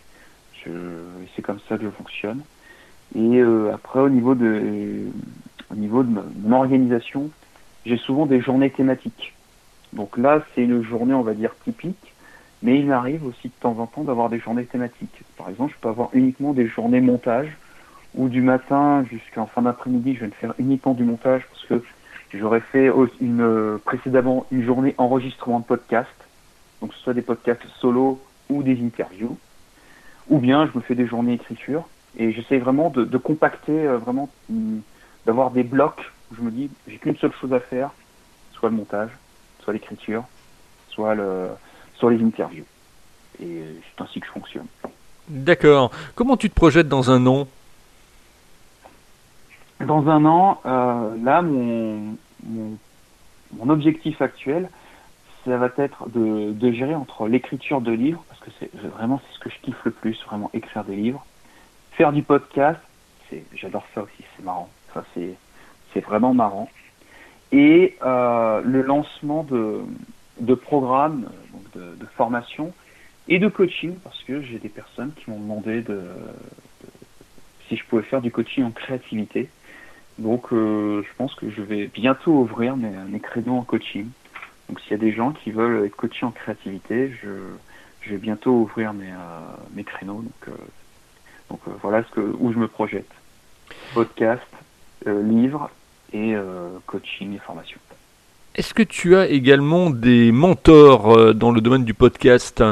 C'est 1.36 1.42
comme 1.42 1.60
ça 1.68 1.78
que 1.78 1.84
je 1.84 1.90
fonctionne. 1.90 2.44
Et 3.16 3.42
après, 3.74 4.00
au 4.00 4.10
niveau 4.10 4.36
de, 4.36 5.08
au 5.72 5.76
niveau 5.76 6.04
de 6.04 6.10
mon 6.10 6.52
organisation, 6.58 7.30
j'ai 7.86 7.98
souvent 7.98 8.26
des 8.26 8.42
journées 8.42 8.72
thématiques. 8.72 9.37
Donc 9.98 10.18
là, 10.18 10.42
c'est 10.54 10.64
une 10.64 10.84
journée, 10.84 11.14
on 11.14 11.24
va 11.24 11.34
dire, 11.34 11.52
typique. 11.66 12.14
Mais 12.64 12.80
il 12.80 12.88
m'arrive 12.88 13.26
aussi 13.26 13.50
de 13.50 13.54
temps 13.60 13.78
en 13.80 13.86
temps 13.86 14.04
d'avoir 14.04 14.30
des 14.30 14.40
journées 14.40 14.66
thématiques. 14.66 15.24
Par 15.38 15.50
exemple, 15.50 15.74
je 15.76 15.82
peux 15.82 15.90
avoir 15.90 16.10
uniquement 16.14 16.54
des 16.54 16.68
journées 16.68 17.02
montage, 17.02 17.50
ou 18.16 18.30
du 18.30 18.42
matin 18.42 19.06
jusqu'en 19.10 19.46
fin 19.46 19.62
d'après-midi, 19.62 20.16
je 20.16 20.22
vais 20.22 20.28
ne 20.28 20.32
faire 20.32 20.54
uniquement 20.58 20.94
du 20.94 21.04
montage 21.04 21.44
parce 21.52 21.66
que 21.66 21.84
j'aurais 22.34 22.62
fait 22.62 22.92
une, 23.22 23.80
précédemment 23.86 24.46
une 24.52 24.64
journée 24.64 24.96
enregistrement 24.98 25.60
de 25.60 25.66
podcast, 25.66 26.10
donc 26.82 26.94
ce 26.94 27.00
soit 27.00 27.14
des 27.14 27.22
podcasts 27.22 27.66
solo 27.80 28.20
ou 28.50 28.64
des 28.64 28.82
interviews, 28.84 29.38
ou 30.30 30.40
bien 30.40 30.68
je 30.68 30.78
me 30.78 30.82
fais 30.82 30.96
des 30.96 31.06
journées 31.06 31.34
écriture 31.34 31.88
et 32.18 32.32
j'essaie 32.32 32.58
vraiment 32.58 32.90
de, 32.90 33.18
compacter, 33.18 33.88
euh, 33.88 33.98
vraiment 33.98 34.30
mm, 34.50 34.80
d'avoir 35.26 35.52
des 35.52 35.64
blocs 35.64 36.12
où 36.32 36.36
je 36.36 36.42
me 36.42 36.52
dis 36.52 36.70
j'ai 36.88 36.98
qu'une 36.98 37.18
seule 37.18 37.34
chose 37.34 37.54
à 37.54 37.60
faire, 37.60 37.92
soit 38.54 38.70
le 38.70 38.76
montage, 38.76 39.12
soit 39.68 39.74
l'écriture, 39.74 40.24
soit 40.88 41.14
le, 41.14 41.50
soit 41.96 42.14
les 42.14 42.24
interviews. 42.24 42.64
Et 43.42 43.64
c'est 43.84 44.02
ainsi 44.02 44.22
que 44.22 44.26
je 44.26 44.32
fonctionne. 44.32 44.68
D'accord. 45.28 45.92
Comment 46.16 46.38
tu 46.38 46.50
te 46.50 46.56
projettes 46.56 46.88
dans 46.88 47.12
un 47.12 47.26
an? 47.28 47.50
Dans 49.82 50.08
un 50.08 50.24
an, 50.24 50.62
euh, 50.66 51.18
là, 51.22 51.42
mon, 51.42 52.16
mon, 52.46 52.78
mon, 53.58 53.70
objectif 53.70 54.22
actuel, 54.22 54.70
ça 55.44 55.58
va 55.58 55.70
être 55.78 56.08
de, 56.12 56.54
de 56.54 56.72
gérer 56.72 56.96
entre 56.96 57.28
l'écriture 57.28 57.82
de 57.82 57.92
livres, 57.92 58.24
parce 58.30 58.40
que 58.40 58.50
c'est 58.60 58.74
vraiment 58.74 59.20
c'est 59.28 59.36
ce 59.36 59.40
que 59.40 59.50
je 59.50 59.60
kiffe 59.64 59.84
le 59.84 59.92
plus, 59.92 60.18
vraiment 60.28 60.50
écrire 60.54 60.86
des 60.86 60.96
livres, 60.96 61.26
faire 61.92 62.14
du 62.14 62.24
podcast, 62.24 62.80
j'adore 63.54 63.84
ça 63.94 64.04
aussi, 64.04 64.24
c'est 64.38 64.46
marrant. 64.46 64.70
Ça, 64.94 65.04
c'est 65.14 66.00
vraiment 66.00 66.34
marrant. 66.34 66.70
Et 67.52 67.98
euh, 68.04 68.62
le 68.62 68.82
lancement 68.82 69.44
de, 69.44 69.82
de 70.40 70.54
programmes 70.54 71.30
donc 71.54 71.72
de, 71.76 71.96
de, 71.96 72.06
formation 72.18 72.74
et 73.28 73.40
de 73.40 73.48
coaching, 73.48 73.96
parce 74.04 74.22
que 74.24 74.42
j'ai 74.42 74.60
des 74.60 74.70
personnes 74.70 75.12
qui 75.14 75.30
m'ont 75.30 75.40
demandé 75.40 75.82
de, 75.82 76.02
si 77.68 77.78
je 77.78 77.86
pouvais 77.86 78.04
faire 78.04 78.22
du 78.22 78.32
coaching 78.32 78.64
en 78.64 78.72
créativité. 78.72 79.50
Donc 80.18 80.52
euh, 80.52 81.04
je 81.04 81.16
pense 81.18 81.36
que 81.36 81.50
je 81.50 81.62
vais 81.62 81.88
bientôt 81.88 82.32
ouvrir 82.34 82.76
mes, 82.76 82.92
mes 83.10 83.20
créneaux 83.20 83.56
en 83.56 83.64
coaching. 83.64 84.08
Donc 84.68 84.80
s'il 84.82 84.92
y 84.92 84.96
a 84.96 84.98
des 84.98 85.14
gens 85.14 85.32
qui 85.32 85.52
veulent 85.52 85.86
être 85.86 85.96
coachés 85.96 86.26
en 86.26 86.32
créativité, 86.32 87.14
je, 87.22 87.30
je 88.02 88.12
vais 88.12 88.18
bientôt 88.18 88.52
ouvrir 88.52 88.94
mes, 88.94 89.12
euh, 89.12 89.16
mes 89.74 89.84
créneaux. 89.84 90.22
Donc, 90.22 90.48
euh, 90.48 90.52
donc 91.50 91.60
euh, 91.68 91.72
voilà 91.82 92.04
ce 92.04 92.12
que, 92.12 92.36
où 92.40 92.52
je 92.52 92.58
me 92.58 92.68
projette. 92.68 93.10
Podcast, 93.94 94.48
euh, 95.06 95.22
livre 95.22 95.70
et 96.14 96.36
euh, 96.36 96.70
coaching 96.86 97.36
et 97.36 97.40
formation. 97.40 97.80
Est-ce 98.58 98.74
que 98.74 98.82
tu 98.82 99.16
as 99.16 99.28
également 99.28 99.92
des 99.92 100.32
mentors 100.32 101.16
euh, 101.16 101.34
dans 101.34 101.52
le 101.52 101.62
domaine 101.62 101.84
du 101.84 101.94
podcast? 101.94 102.64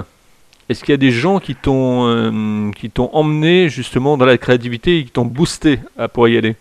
Est-ce 0.67 0.83
qu'il 0.83 0.93
y 0.93 0.95
a 0.95 0.97
des 0.97 1.11
gens 1.11 1.39
qui 1.39 1.53
t'ont 1.53 2.07
euh, 2.07 2.71
qui 2.71 2.89
t'ont 2.89 3.11
emmené 3.13 3.69
justement 3.69 4.17
dans 4.17 4.25
la 4.25 4.39
créativité 4.39 4.97
et 4.97 5.05
qui 5.05 5.11
t'ont 5.11 5.25
boosté 5.25 5.79
à 5.95 6.07
pour 6.07 6.27
y 6.27 6.37
aller? 6.37 6.55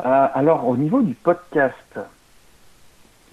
Euh, 0.00 0.26
Alors 0.34 0.68
au 0.68 0.76
niveau 0.76 1.00
du 1.00 1.14
podcast, 1.14 1.98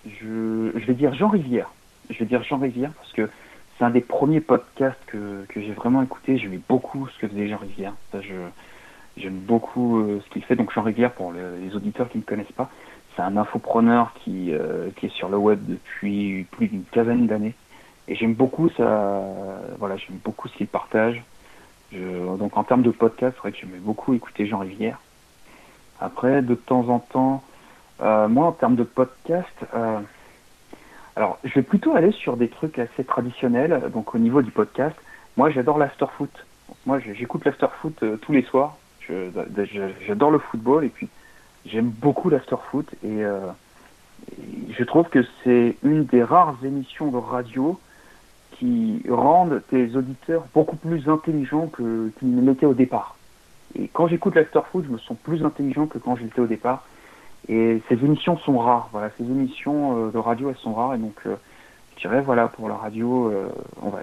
je, 0.06 0.72
je, 0.74 0.86
vais 0.86 0.94
dire 0.94 1.14
Jean 1.14 1.28
Rivière. 1.28 1.70
Je 2.10 2.18
vais 2.20 2.26
dire 2.26 2.42
Jean 2.44 2.58
Rivière 2.58 2.92
parce 2.92 3.12
que 3.12 3.30
c'est 3.78 3.84
un 3.84 3.90
des 3.90 4.00
premiers 4.00 4.40
podcasts 4.40 4.98
que, 5.08 5.44
que 5.50 5.60
j'ai 5.60 5.74
vraiment 5.74 6.02
écouté. 6.02 6.38
J'aimais 6.38 6.62
beaucoup 6.70 7.10
ce 7.10 7.20
que 7.20 7.28
faisait 7.28 7.50
Jean 7.50 7.58
Rivière. 7.58 7.94
Ça, 8.14 8.22
je, 8.22 8.34
J'aime 9.18 9.40
beaucoup 9.40 10.00
euh, 10.00 10.22
ce 10.26 10.30
qu'il 10.30 10.44
fait. 10.44 10.56
Donc 10.56 10.74
Jean 10.74 10.82
Rivière, 10.84 11.12
pour 11.14 11.32
le, 11.32 11.58
les 11.58 11.76
auditeurs 11.76 12.10
qui 12.10 12.18
ne 12.18 12.24
connaissent 12.24 12.52
pas, 12.52 12.70
c'est 13.16 13.22
un 13.22 13.38
infopreneur 13.38 14.14
qui, 14.16 14.52
euh, 14.52 14.90
qui 14.98 15.06
est 15.06 15.14
sur 15.14 15.30
le 15.30 15.38
web 15.38 15.60
depuis 15.66 16.46
plus 16.52 16.68
d'une 16.68 16.84
quinzaine 16.84 17.28
d'années. 17.28 17.54
Et 18.08 18.16
j'aime 18.16 18.34
beaucoup 18.34 18.70
ça, 18.70 19.24
voilà, 19.80 19.98
j'aime 19.98 20.18
beaucoup 20.24 20.48
ce 20.48 20.56
qu'il 20.58 20.68
partage. 20.68 21.24
Donc 21.92 22.56
en 22.58 22.64
termes 22.64 22.84
de 22.84 22.92
podcast, 22.92 23.34
c'est 23.36 23.42
vrai 23.42 23.52
que 23.52 23.58
j'aimais 23.58 23.80
beaucoup 23.80 24.14
écouter 24.14 24.46
Jean 24.46 24.60
Rivière. 24.60 25.00
Après, 26.00 26.42
de 26.42 26.54
temps 26.56 26.90
en 26.90 27.00
temps, 27.00 27.42
euh, 28.02 28.28
moi 28.28 28.48
en 28.48 28.52
termes 28.52 28.76
de 28.76 28.84
podcast, 28.84 29.66
alors 31.16 31.40
je 31.44 31.54
vais 31.54 31.64
plutôt 31.64 31.96
aller 31.96 32.12
sur 32.12 32.38
des 32.38 32.50
trucs 32.50 32.78
assez 32.78 33.06
traditionnels. 33.06 33.90
Donc 33.92 34.14
au 34.14 34.20
niveau 34.20 34.44
du 34.44 34.52
podcast, 34.52 34.96
moi 35.36 35.50
j'adore 35.50 35.80
l'afterfoot. 35.80 36.46
Moi 36.86 37.00
j'écoute 37.00 37.46
l'afterfoot 37.46 38.04
tous 38.22 38.34
les 38.34 38.44
soirs. 38.44 38.76
J'adore 39.08 40.32
le 40.32 40.40
football 40.40 40.84
et 40.84 40.90
puis 40.90 41.08
j'aime 41.66 41.90
beaucoup 41.90 42.30
l'afterfoot 42.30 42.88
euh, 43.04 43.48
et 44.32 44.74
je 44.74 44.84
trouve 44.84 45.10
que 45.10 45.24
c'est 45.44 45.76
une 45.84 46.06
des 46.06 46.24
rares 46.24 46.58
émissions 46.64 47.12
de 47.12 47.18
radio 47.18 47.80
qui 48.52 49.04
rendent 49.10 49.62
tes 49.70 49.96
auditeurs 49.96 50.46
beaucoup 50.54 50.78
plus 50.78 51.10
intelligents 51.10 51.68
que 51.68 52.12
qu'ils 52.18 52.36
ne 52.36 52.42
l'étaient 52.42 52.66
au 52.66 52.74
départ. 52.74 53.18
Et 53.78 53.90
quand 53.90 54.08
j'écoute 54.08 54.36
l'afterfoot, 54.36 54.86
je 54.86 54.92
me 54.92 54.98
sens 54.98 55.18
plus 55.22 55.44
intelligent 55.44 55.88
que 55.88 55.98
quand 55.98 56.16
j'étais 56.16 56.40
au 56.40 56.48
départ. 56.48 56.88
Et 57.50 57.82
ces 57.90 57.96
émissions 57.96 58.38
sont 58.38 58.58
rares. 58.58 58.90
Voilà, 58.92 59.12
ces 59.18 59.24
émissions 59.24 60.08
euh, 60.08 60.12
de 60.12 60.18
radio, 60.18 60.50
elles 60.50 60.58
sont 60.58 60.74
rares. 60.74 60.96
Et 60.96 60.98
donc, 60.98 61.16
euh, 61.26 61.36
je 61.96 62.02
dirais, 62.02 62.22
voilà, 62.22 62.48
pour 62.48 62.70
la 62.70 62.76
radio, 62.76 63.32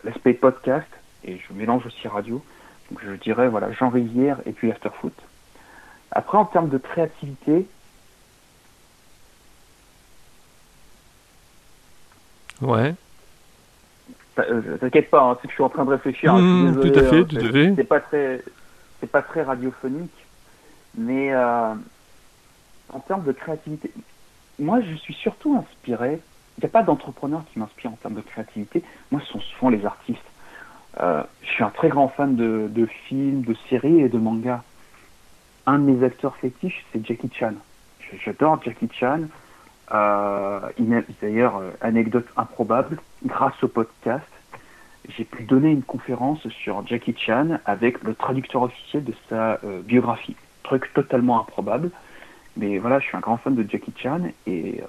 l'aspect 0.05 0.35
podcast, 0.35 0.89
et 1.25 1.39
je 1.39 1.55
mélange 1.55 1.87
aussi 1.87 2.09
radio. 2.09 2.43
Donc, 2.91 3.01
je 3.05 3.13
dirais, 3.13 3.49
voilà, 3.49 3.73
Jean 3.73 3.89
Rivière 3.89 4.39
et 4.47 4.53
puis 4.53 4.71
Afterfoot. 4.71 5.13
Après, 6.11 6.37
en 6.39 6.45
termes 6.45 6.69
de 6.69 6.79
créativité, 6.79 7.67
Ouais. 12.61 12.95
euh, 14.39 14.77
t'inquiète 14.79 15.11
pas, 15.11 15.23
hein, 15.23 15.37
c'est 15.41 15.49
que 15.49 15.53
je 15.53 15.55
suis 15.55 15.63
en 15.65 15.69
train 15.69 15.85
de 15.85 15.91
réfléchir. 15.91 16.35
hein, 16.35 16.41
Mmh, 16.41 16.71
désolé, 16.71 16.93
tout 16.93 16.99
à 16.99 17.03
fait, 17.03 17.19
hein, 17.19 17.25
tout 17.29 17.37
c'est- 17.37 17.47
à 17.47 17.53
fait. 17.53 17.73
C'est 17.77 17.85
pas 17.85 18.01
très, 18.01 18.43
c'est 19.01 19.11
pas 19.11 19.23
très 19.23 19.43
radiophonique, 19.43 20.27
mais 20.97 21.33
euh, 21.33 21.75
en 22.93 23.01
termes 23.01 23.25
de 23.25 23.33
créativité, 23.33 23.91
moi 24.59 24.81
je 24.81 24.95
suis 24.95 25.15
surtout 25.15 25.57
inspiré. 25.57 26.21
Il 26.59 26.61
n'y 26.61 26.67
a 26.67 26.71
pas 26.71 26.83
d'entrepreneur 26.83 27.43
qui 27.51 27.59
m'inspire 27.59 27.91
en 27.93 27.97
termes 27.97 28.15
de 28.15 28.21
créativité. 28.21 28.85
Moi, 29.11 29.23
ce 29.25 29.33
sont 29.33 29.41
souvent 29.41 29.71
les 29.71 29.87
artistes. 29.87 30.21
Euh, 31.01 31.23
je 31.43 31.49
suis 31.49 31.65
un 31.65 31.71
très 31.71 31.89
grand 31.89 32.09
fan 32.09 32.37
de, 32.37 32.87
films, 33.09 33.43
de 33.43 33.55
séries 33.69 34.01
et 34.01 34.09
de 34.09 34.19
mangas. 34.19 34.63
Un 35.67 35.79
de 35.79 35.85
mes 35.85 36.05
acteurs 36.05 36.37
fétiches, 36.37 36.85
c'est 36.93 37.05
Jackie 37.07 37.31
Chan. 37.33 37.55
J'adore 38.25 38.63
Jackie 38.63 38.89
Chan. 38.93 39.23
Euh, 39.95 40.61
D'ailleurs, 41.21 41.57
euh, 41.57 41.71
anecdote 41.81 42.27
improbable, 42.37 42.99
grâce 43.25 43.63
au 43.63 43.69
podcast, 43.69 44.27
j'ai 45.09 45.25
pu 45.25 45.45
donner 45.45 45.71
une 45.71 45.83
conférence 45.83 46.47
sur 46.49 46.87
Jackie 46.87 47.15
Chan 47.17 47.59
avec 47.65 48.03
le 48.03 48.15
traducteur 48.15 48.63
officiel 48.63 49.05
de 49.05 49.15
sa 49.29 49.59
biographie. 49.85 50.37
Truc 50.63 50.93
totalement 50.95 51.41
improbable. 51.41 51.91
Mais 52.57 52.79
voilà, 52.79 53.01
je 53.01 53.07
suis 53.07 53.17
un 53.17 53.21
grand 53.21 53.37
fan 53.39 53.55
de 53.55 53.69
Jackie 53.69 53.93
Chan 53.97 54.21
et 54.47 54.81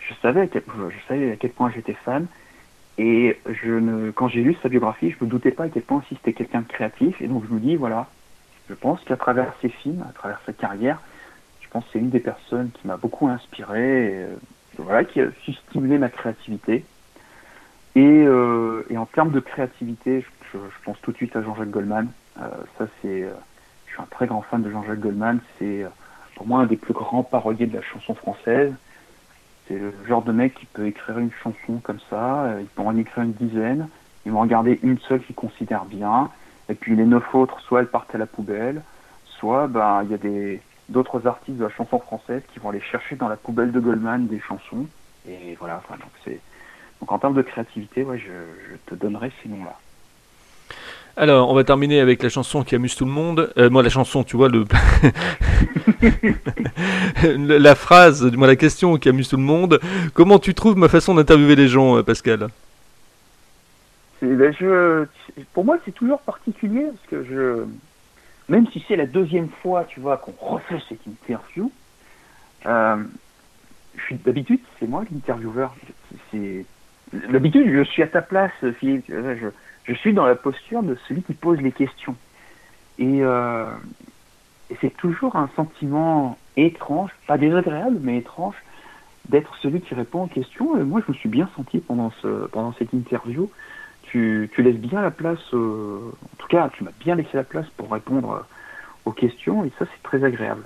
je 0.00 0.14
savais 0.22 0.42
à 0.42 1.36
quel 1.36 1.50
point 1.52 1.70
j'étais 1.70 1.92
fan. 1.92 2.26
Et 3.02 3.40
je 3.46 3.70
ne, 3.70 4.10
quand 4.10 4.28
j'ai 4.28 4.42
lu 4.42 4.54
sa 4.62 4.68
biographie, 4.68 5.10
je 5.18 5.24
me 5.24 5.30
doutais 5.30 5.52
pas 5.52 5.64
à 5.64 5.68
quel 5.70 5.82
point 5.82 5.98
aussi 5.98 6.16
c'était 6.16 6.34
quelqu'un 6.34 6.60
de 6.60 6.68
créatif. 6.68 7.18
Et 7.22 7.28
donc 7.28 7.44
je 7.48 7.54
me 7.54 7.58
dis, 7.58 7.76
voilà, 7.76 8.08
je 8.68 8.74
pense 8.74 9.02
qu'à 9.04 9.16
travers 9.16 9.54
ses 9.62 9.70
films, 9.70 10.04
à 10.06 10.12
travers 10.12 10.38
sa 10.44 10.52
carrière, 10.52 11.00
je 11.62 11.68
pense 11.70 11.82
que 11.84 11.90
c'est 11.94 11.98
une 11.98 12.10
des 12.10 12.20
personnes 12.20 12.70
qui 12.72 12.86
m'a 12.86 12.98
beaucoup 12.98 13.26
inspiré, 13.26 14.04
et, 14.04 14.14
euh, 14.16 14.36
voilà, 14.76 15.04
qui 15.04 15.22
a 15.22 15.28
su 15.42 15.54
stimuler 15.54 15.96
ma 15.96 16.10
créativité. 16.10 16.84
Et, 17.94 18.02
euh, 18.04 18.84
et 18.90 18.98
en 18.98 19.06
termes 19.06 19.30
de 19.30 19.40
créativité, 19.40 20.22
je, 20.52 20.58
pense 20.84 21.00
tout 21.00 21.12
de 21.12 21.16
suite 21.16 21.34
à 21.36 21.42
Jean-Jacques 21.42 21.70
Goldman. 21.70 22.08
Euh, 22.38 22.48
ça, 22.76 22.86
c'est, 23.00 23.22
euh, 23.22 23.32
je 23.86 23.92
suis 23.94 24.02
un 24.02 24.08
très 24.10 24.26
grand 24.26 24.42
fan 24.42 24.60
de 24.60 24.70
Jean-Jacques 24.70 25.00
Goldman. 25.00 25.40
C'est 25.58 25.86
pour 26.36 26.46
moi 26.46 26.60
un 26.60 26.66
des 26.66 26.76
plus 26.76 26.92
grands 26.92 27.22
paroliers 27.22 27.66
de 27.66 27.76
la 27.76 27.82
chanson 27.82 28.14
française. 28.14 28.74
C'est 29.70 29.78
le 29.78 29.94
genre 30.08 30.22
de 30.22 30.32
mec 30.32 30.54
qui 30.56 30.66
peut 30.66 30.88
écrire 30.88 31.18
une 31.18 31.30
chanson 31.30 31.78
comme 31.84 32.00
ça. 32.10 32.42
euh, 32.46 32.62
il 32.76 32.82
en 32.82 32.96
écrire 32.96 33.22
une 33.22 33.34
dizaine. 33.34 33.88
Il 34.26 34.32
va 34.32 34.40
en 34.40 34.46
garder 34.46 34.80
une 34.82 34.98
seule 34.98 35.22
qu'il 35.22 35.36
considère 35.36 35.84
bien. 35.84 36.28
Et 36.68 36.74
puis 36.74 36.96
les 36.96 37.04
neuf 37.04 37.32
autres, 37.36 37.60
soit 37.60 37.78
elles 37.78 37.86
partent 37.86 38.12
à 38.12 38.18
la 38.18 38.26
poubelle, 38.26 38.82
soit 39.24 39.68
ben 39.68 40.02
il 40.02 40.10
y 40.10 40.14
a 40.14 40.58
d'autres 40.88 41.24
artistes 41.28 41.56
de 41.56 41.64
la 41.64 41.70
chanson 41.70 42.00
française 42.00 42.42
qui 42.52 42.58
vont 42.58 42.70
aller 42.70 42.80
chercher 42.80 43.14
dans 43.14 43.28
la 43.28 43.36
poubelle 43.36 43.70
de 43.70 43.78
Goldman 43.78 44.26
des 44.26 44.40
chansons. 44.40 44.86
Et 45.28 45.54
voilà, 45.60 45.76
enfin, 45.76 45.94
donc 45.98 46.10
c'est 46.24 46.40
donc 47.00 47.12
en 47.12 47.18
termes 47.20 47.34
de 47.34 47.42
créativité, 47.42 48.02
ouais, 48.02 48.18
je, 48.18 48.32
je 48.70 48.76
te 48.86 48.96
donnerai 48.96 49.30
ces 49.40 49.48
noms-là. 49.48 49.78
Alors, 51.20 51.50
on 51.50 51.54
va 51.54 51.64
terminer 51.64 52.00
avec 52.00 52.22
la 52.22 52.30
chanson 52.30 52.64
qui 52.64 52.74
amuse 52.74 52.96
tout 52.96 53.04
le 53.04 53.10
monde. 53.10 53.52
Euh, 53.58 53.68
moi, 53.68 53.82
la 53.82 53.90
chanson, 53.90 54.24
tu 54.24 54.38
vois, 54.38 54.48
le... 54.48 54.64
La 57.58 57.74
phrase, 57.74 58.24
du 58.24 58.38
moins 58.38 58.46
la 58.46 58.56
question 58.56 58.96
qui 58.96 59.10
amuse 59.10 59.28
tout 59.28 59.36
le 59.36 59.42
monde. 59.42 59.80
Comment 60.14 60.38
tu 60.38 60.54
trouves 60.54 60.78
ma 60.78 60.88
façon 60.88 61.14
d'interviewer 61.14 61.56
les 61.56 61.68
gens, 61.68 61.98
euh, 61.98 62.02
Pascal? 62.02 62.48
C'est- 64.18 64.34
ben, 64.34 64.50
je, 64.58 65.04
pour 65.52 65.66
moi, 65.66 65.76
c'est 65.84 65.92
toujours 65.92 66.20
particulier 66.20 66.86
parce 66.86 67.06
que 67.10 67.28
je, 67.28 67.64
même 68.50 68.66
si 68.72 68.82
c'est 68.88 68.96
la 68.96 69.04
deuxième 69.04 69.50
fois, 69.62 69.84
tu 69.84 70.00
vois, 70.00 70.16
qu'on 70.16 70.32
refait 70.54 70.80
cette 70.88 71.06
interview, 71.06 71.70
euh, 72.64 72.96
je 73.94 74.02
suis 74.04 74.14
d'habitude, 74.14 74.60
c'est 74.78 74.88
moi 74.88 75.04
l'intervieweur. 75.12 75.76
C'est, 76.30 76.64
D'habitude, 77.12 77.70
je 77.70 77.82
suis 77.82 78.02
à 78.02 78.06
ta 78.06 78.22
place, 78.22 78.52
Philippe. 78.78 79.04
Je, 79.08 79.48
je, 79.84 79.94
suis 79.94 80.12
dans 80.12 80.26
la 80.26 80.34
posture 80.34 80.82
de 80.82 80.96
celui 81.08 81.22
qui 81.22 81.34
pose 81.34 81.60
les 81.60 81.72
questions. 81.72 82.16
Et, 82.98 83.22
euh, 83.22 83.66
et 84.70 84.76
c'est 84.80 84.96
toujours 84.96 85.36
un 85.36 85.48
sentiment 85.56 86.38
étrange, 86.56 87.10
pas 87.26 87.38
désagréable, 87.38 87.98
mais 88.00 88.18
étrange, 88.18 88.56
d'être 89.28 89.54
celui 89.62 89.80
qui 89.80 89.94
répond 89.94 90.24
aux 90.24 90.28
questions. 90.28 90.78
Et 90.78 90.84
moi, 90.84 91.00
je 91.06 91.12
me 91.12 91.16
suis 91.16 91.28
bien 91.28 91.48
senti 91.56 91.78
pendant, 91.78 92.10
ce, 92.22 92.46
pendant 92.48 92.72
cette 92.72 92.92
interview. 92.92 93.50
Tu, 94.02 94.50
tu 94.54 94.62
laisses 94.62 94.76
bien 94.80 95.02
la 95.02 95.10
place, 95.10 95.38
euh, 95.54 96.00
en 96.32 96.36
tout 96.36 96.48
cas, 96.48 96.68
tu 96.70 96.84
m'as 96.84 96.90
bien 96.98 97.14
laissé 97.14 97.30
la 97.34 97.44
place 97.44 97.68
pour 97.76 97.90
répondre 97.92 98.44
aux 99.04 99.12
questions, 99.12 99.64
et 99.64 99.72
ça, 99.78 99.86
c'est 99.86 100.02
très 100.02 100.24
agréable. 100.24 100.64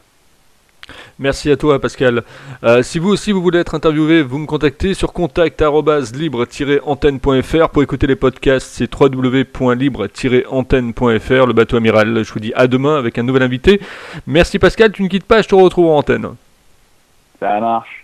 Merci 1.18 1.50
à 1.50 1.56
toi 1.56 1.80
Pascal. 1.80 2.22
Euh, 2.62 2.82
si 2.82 2.98
vous 2.98 3.08
aussi 3.10 3.32
vous 3.32 3.40
voulez 3.42 3.58
être 3.58 3.74
interviewé, 3.74 4.22
vous 4.22 4.38
me 4.38 4.46
contactez 4.46 4.94
sur 4.94 5.12
contact@libre-antenne.fr 5.12 7.68
pour 7.70 7.82
écouter 7.82 8.06
les 8.06 8.16
podcasts, 8.16 8.70
c'est 8.72 8.88
www.libre-antenne.fr 8.92 11.46
le 11.46 11.52
bateau 11.52 11.76
amiral. 11.76 12.24
Je 12.24 12.32
vous 12.32 12.40
dis 12.40 12.52
à 12.54 12.66
demain 12.66 12.96
avec 12.96 13.18
un 13.18 13.22
nouvel 13.22 13.42
invité. 13.42 13.80
Merci 14.26 14.58
Pascal, 14.58 14.90
tu 14.92 15.02
ne 15.02 15.08
quittes 15.08 15.24
pas, 15.24 15.42
je 15.42 15.48
te 15.48 15.54
retrouve 15.54 15.86
en 15.86 15.98
antenne. 15.98 16.28
Ça 17.40 17.60
marche. 17.60 18.03